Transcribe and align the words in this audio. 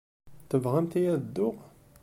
Tebɣamt-iyi 0.49 1.09
ad 1.15 1.21
dduɣ? 1.25 1.55